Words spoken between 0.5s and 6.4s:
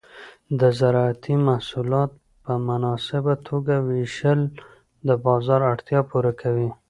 د زراعتي محصولات په مناسبه توګه ویشل د بازار اړتیا پوره